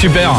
Super. 0.00 0.32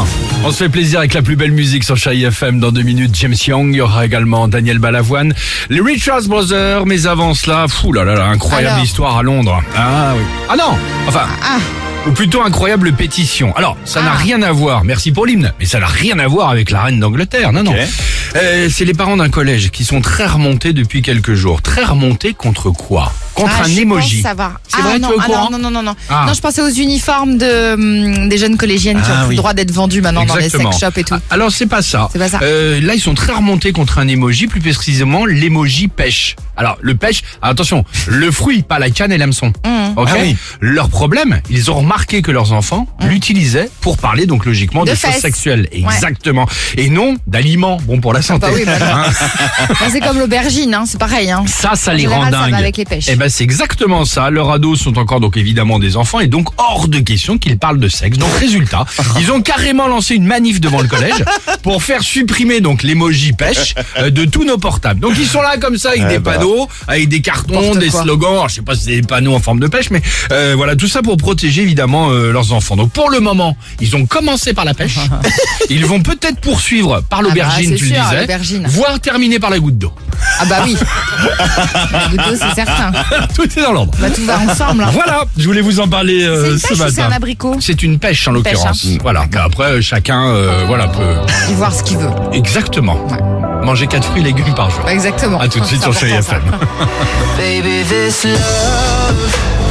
On 0.44 0.50
se 0.50 0.56
fait 0.64 0.68
plaisir 0.68 0.98
avec 0.98 1.14
la 1.14 1.22
plus 1.22 1.36
belle 1.36 1.52
musique 1.52 1.84
sur 1.84 1.96
Chai 1.96 2.20
FM 2.20 2.58
dans 2.58 2.72
deux 2.72 2.82
minutes. 2.82 3.14
James 3.14 3.36
Young, 3.46 3.68
il 3.72 3.76
y 3.76 3.80
aura 3.80 4.04
également 4.04 4.48
Daniel 4.48 4.80
Balavoine, 4.80 5.34
les 5.70 5.80
Richards 5.80 6.22
Brothers. 6.26 6.84
Mais 6.84 7.06
avant 7.06 7.32
cela, 7.34 7.66
fou 7.68 7.92
là 7.92 8.02
là 8.02 8.14
là, 8.16 8.24
incroyable 8.26 8.72
Alors 8.72 8.84
histoire 8.84 9.18
à 9.18 9.22
Londres. 9.22 9.62
Ah 9.76 10.14
oui. 10.16 10.22
Ah 10.48 10.56
non. 10.56 10.76
Enfin. 11.06 11.26
Ah. 11.44 11.58
Ou 12.08 12.10
plutôt 12.10 12.42
incroyable 12.42 12.92
pétition. 12.92 13.54
Alors, 13.54 13.76
ça 13.84 14.02
n'a 14.02 14.10
Ah. 14.14 14.16
rien 14.18 14.42
à 14.42 14.50
voir, 14.50 14.82
merci 14.82 15.12
pour 15.12 15.24
l'hymne, 15.26 15.52
mais 15.60 15.66
ça 15.66 15.78
n'a 15.78 15.86
rien 15.86 16.18
à 16.18 16.26
voir 16.26 16.48
avec 16.50 16.72
la 16.72 16.82
reine 16.82 16.98
d'Angleterre, 16.98 17.52
non, 17.52 17.62
non. 17.62 17.72
Euh, 18.34 18.68
c'est 18.68 18.84
les 18.84 18.94
parents 18.94 19.16
d'un 19.16 19.28
collège 19.28 19.70
qui 19.70 19.84
sont 19.84 20.00
très 20.00 20.26
remontés 20.26 20.72
depuis 20.72 21.02
quelques 21.02 21.34
jours. 21.34 21.62
Très 21.62 21.84
remontés 21.84 22.34
contre 22.34 22.70
quoi? 22.70 23.12
Contre 23.34 23.52
Ah, 23.60 23.64
un 23.64 23.76
emoji. 23.76 24.22
C'est 24.22 24.28
ah, 24.28 24.34
vrai, 24.34 24.98
non, 24.98 25.08
tu 25.08 25.14
es 25.14 25.16
au 25.16 25.20
ah, 25.20 25.24
courant 25.26 25.50
non, 25.50 25.58
non, 25.58 25.70
non, 25.70 25.82
non. 25.82 25.94
Ah. 26.08 26.24
Non, 26.26 26.34
je 26.34 26.40
pensais 26.40 26.60
aux 26.60 26.68
uniformes 26.68 27.38
de, 27.38 27.74
hum, 27.74 28.28
des 28.28 28.38
jeunes 28.38 28.56
collégiennes 28.56 29.00
qui 29.00 29.10
ont 29.10 29.14
plus 29.14 29.22
oui. 29.24 29.30
le 29.30 29.36
droit 29.36 29.54
d'être 29.54 29.70
vendus 29.70 30.00
maintenant 30.02 30.24
dans 30.24 30.36
les 30.36 30.48
sex 30.48 30.64
shops 30.78 30.98
et 30.98 31.04
tout. 31.04 31.14
Alors 31.30 31.50
c'est 31.50 31.66
pas 31.66 31.82
ça. 31.82 32.08
C'est 32.12 32.18
pas 32.18 32.28
ça. 32.28 32.40
Euh, 32.42 32.80
là 32.80 32.94
ils 32.94 33.00
sont 33.00 33.14
très 33.14 33.32
remontés 33.32 33.72
contre 33.72 33.98
un 33.98 34.08
emoji, 34.08 34.46
plus 34.46 34.60
précisément 34.60 35.24
l'emoji 35.26 35.88
pêche. 35.88 36.36
Alors 36.56 36.76
le 36.80 36.94
pêche, 36.94 37.22
attention, 37.40 37.84
le 38.08 38.30
fruit, 38.30 38.62
pas 38.62 38.78
la 38.78 38.90
canne 38.90 39.12
et 39.12 39.18
l'hameçon. 39.18 39.52
Mmh. 39.64 39.96
Ok. 39.96 40.08
Ah 40.12 40.16
oui. 40.20 40.36
Leur 40.60 40.88
problème, 40.88 41.40
ils 41.50 41.70
ont 41.70 41.74
remarqué 41.74 42.22
que 42.22 42.30
leurs 42.30 42.52
enfants 42.52 42.86
l'utilisaient 43.00 43.70
pour 43.80 43.98
parler 43.98 44.26
donc 44.26 44.44
logiquement 44.44 44.82
Mmh. 44.82 44.84
De 44.86 44.90
de, 44.90 44.96
choses 44.96 45.20
sexuelles, 45.20 45.68
exactement, 45.72 46.46
et 46.76 46.88
non 46.88 47.16
d'aliments 47.26 47.76
bons 47.82 48.00
pour 48.00 48.12
la 48.12 48.22
santé. 48.22 48.46
Bah 48.46 48.52
oui, 48.54 48.62
bah 48.64 48.78
non. 48.80 48.86
Hein 48.86 49.04
Bah, 49.68 49.74
c'est 49.90 50.00
comme 50.00 50.18
l'aubergine, 50.18 50.74
hein, 50.74 50.84
c'est 50.86 50.98
pareil. 50.98 51.30
Hein. 51.30 51.44
ça, 51.46 51.72
ça 51.74 51.92
En 51.92 51.94
les 51.94 52.06
rend 52.06 52.24
général, 52.24 52.32
ça 52.32 52.38
va 52.38 52.44
dingues. 52.46 52.54
avec 52.54 52.76
les 52.76 52.84
pêches. 52.84 53.16
Ben 53.16 53.21
c'est 53.28 53.44
exactement 53.44 54.04
ça. 54.04 54.30
Leurs 54.30 54.50
ados 54.50 54.80
sont 54.80 54.98
encore 54.98 55.20
donc 55.20 55.36
évidemment 55.36 55.78
des 55.78 55.96
enfants 55.96 56.20
et 56.20 56.26
donc 56.26 56.48
hors 56.58 56.88
de 56.88 56.98
question 57.00 57.38
qu'ils 57.38 57.58
parlent 57.58 57.78
de 57.80 57.88
sexe. 57.88 58.18
Donc 58.18 58.32
résultat, 58.38 58.84
ils 59.20 59.30
ont 59.32 59.40
carrément 59.42 59.88
lancé 59.88 60.14
une 60.14 60.24
manif 60.26 60.60
devant 60.60 60.80
le 60.80 60.88
collège 60.88 61.24
pour 61.62 61.82
faire 61.82 62.02
supprimer 62.02 62.60
donc 62.60 62.82
l'emoji 62.82 63.32
pêche 63.32 63.74
euh, 63.98 64.10
de 64.10 64.24
tous 64.24 64.44
nos 64.44 64.58
portables. 64.58 65.00
Donc 65.00 65.14
ils 65.18 65.26
sont 65.26 65.42
là 65.42 65.56
comme 65.58 65.76
ça 65.78 65.90
avec 65.90 66.02
Eh 66.06 66.08
des 66.12 66.18
bah. 66.18 66.32
panneaux, 66.34 66.68
avec 66.88 67.08
des 67.08 67.20
cartons, 67.20 67.74
des 67.74 67.88
quoi. 67.88 68.02
slogans. 68.02 68.32
Alors, 68.32 68.48
je 68.48 68.56
sais 68.56 68.62
pas 68.62 68.74
si 68.74 68.84
c'est 68.84 69.00
des 69.00 69.06
panneaux 69.06 69.34
en 69.34 69.40
forme 69.40 69.60
de 69.60 69.66
pêche, 69.68 69.90
mais 69.90 70.02
euh, 70.32 70.54
voilà 70.56 70.76
tout 70.76 70.88
ça 70.88 71.02
pour 71.02 71.16
protéger 71.16 71.62
évidemment 71.62 72.10
euh, 72.10 72.32
leurs 72.32 72.52
enfants. 72.52 72.76
Donc 72.76 72.92
pour 72.92 73.10
le 73.10 73.20
moment, 73.20 73.56
ils 73.80 73.94
ont 73.96 74.06
commencé 74.06 74.52
par 74.54 74.64
la 74.64 74.74
pêche. 74.74 74.96
ils 75.70 75.84
vont 75.86 76.00
peut-être 76.02 76.40
poursuivre 76.40 77.02
par 77.08 77.22
l'aubergine, 77.22 77.70
bah, 77.70 77.76
tu 77.76 77.84
c'est 77.86 77.90
le 77.90 77.96
sûr, 77.96 78.04
disais, 78.04 78.20
l'aubergine. 78.20 78.66
voire 78.66 79.00
terminer 79.00 79.38
par 79.38 79.50
la 79.50 79.58
goutte 79.58 79.78
d'eau. 79.78 79.92
Ah 80.40 80.44
bah 80.46 80.62
oui. 80.64 80.76
La 81.92 82.08
goutte 82.08 82.16
d'eau, 82.18 82.36
c'est 82.36 82.54
certain. 82.54 82.92
tout 83.34 83.44
est 83.58 83.62
dans 83.62 83.72
l'ordre. 83.72 83.92
Bah 84.00 84.08
tout 84.10 84.24
va 84.24 84.38
ensemble. 84.38 84.82
hein. 84.84 84.90
Voilà, 84.92 85.24
je 85.36 85.44
voulais 85.46 85.60
vous 85.60 85.80
en 85.80 85.88
parler 85.88 86.20
C'est 86.20 86.26
euh, 86.26 86.50
une 86.52 86.58
ce 86.58 86.66
pêche 86.68 86.72
ou 86.72 86.76
c'est 86.76 86.84
matin. 87.00 87.12
un 87.12 87.16
abricot 87.16 87.56
C'est 87.60 87.82
une 87.82 87.98
pêche 87.98 88.28
en 88.28 88.32
Pêche, 88.40 88.52
l'occurrence. 88.54 88.86
hein. 88.86 88.98
Voilà. 89.02 89.24
Après, 89.44 89.64
euh, 89.72 89.80
chacun, 89.80 90.26
euh, 90.28 90.64
voilà, 90.66 90.88
peut. 90.88 91.14
Il 91.48 91.54
voir 91.56 91.72
ce 91.74 91.82
qu'il 91.82 91.98
veut. 91.98 92.10
Exactement. 92.32 92.98
Manger 93.62 93.86
quatre 93.86 94.04
fruits 94.08 94.22
et 94.22 94.24
légumes 94.24 94.54
par 94.54 94.70
jour. 94.70 94.88
Exactement. 94.88 95.38
À 95.40 95.48
tout 95.48 95.60
de 95.60 95.64
suite 95.64 95.80
C'est 95.82 95.90
sur 95.92 95.98
Chérie 95.98 96.14
important, 96.16 96.40
ça. 97.38 97.46
FM. 97.46 97.62
Baby, 97.62 97.84
this 97.88 98.24
love. 98.24 99.61